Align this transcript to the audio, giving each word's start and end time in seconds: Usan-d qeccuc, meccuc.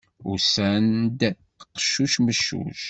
Usan-d 0.31 1.19
qeccuc, 1.59 2.13
meccuc. 2.25 2.77